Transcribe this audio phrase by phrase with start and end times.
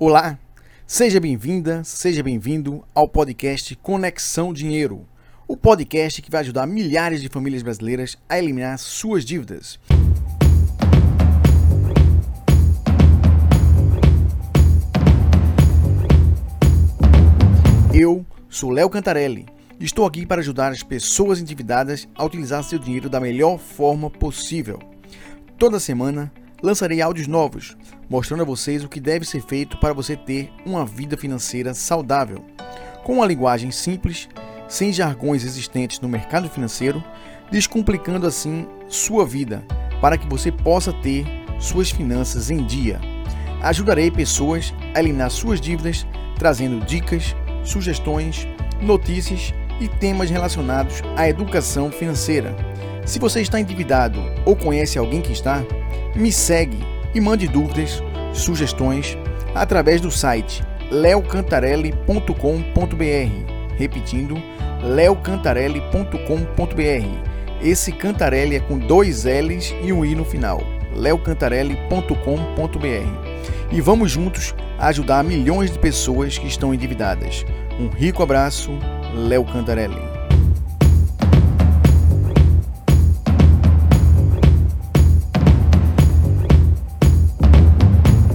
[0.00, 0.38] Olá,
[0.86, 5.04] seja bem-vinda, seja bem-vindo ao podcast Conexão Dinheiro,
[5.48, 9.80] o podcast que vai ajudar milhares de famílias brasileiras a eliminar suas dívidas.
[17.92, 19.46] Eu sou Léo Cantarelli
[19.80, 24.08] e estou aqui para ajudar as pessoas endividadas a utilizar seu dinheiro da melhor forma
[24.08, 24.78] possível.
[25.58, 27.76] Toda semana lançarei áudios novos,
[28.08, 32.44] mostrando a vocês o que deve ser feito para você ter uma vida financeira saudável.
[33.04, 34.28] Com uma linguagem simples,
[34.68, 37.02] sem jargões existentes no mercado financeiro,
[37.50, 39.64] descomplicando assim sua vida,
[40.00, 41.24] para que você possa ter
[41.58, 43.00] suas finanças em dia.
[43.62, 46.06] Ajudarei pessoas a eliminar suas dívidas,
[46.38, 48.46] trazendo dicas, sugestões,
[48.80, 52.54] notícias e temas relacionados à educação financeira.
[53.08, 55.64] Se você está endividado ou conhece alguém que está,
[56.14, 56.76] me segue
[57.14, 58.02] e mande dúvidas,
[58.34, 59.16] sugestões
[59.54, 63.78] através do site leocantarelli.com.br.
[63.78, 64.34] Repetindo,
[64.82, 67.62] leocantarelli.com.br.
[67.62, 70.60] Esse Cantarelli é com dois L's e um I no final.
[70.94, 73.72] leocantarelli.com.br.
[73.72, 77.46] E vamos juntos ajudar milhões de pessoas que estão endividadas.
[77.80, 78.70] Um rico abraço,
[79.14, 80.17] Léo Cantarelli.